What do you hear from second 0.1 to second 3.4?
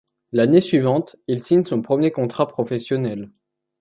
L'année suivante, il signe son premier contrat professionnel.